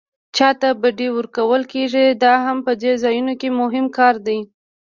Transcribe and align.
چاته 0.37 0.69
بډې 0.81 1.07
ورکول 1.17 1.61
کېږي 1.73 2.05
دا 2.23 2.33
هم 2.45 2.57
په 2.65 2.71
دې 2.81 2.91
ځایونو 3.03 3.33
کې 3.39 3.49
مهم 3.61 3.85
کار 3.97 4.15
دی. 4.27 4.39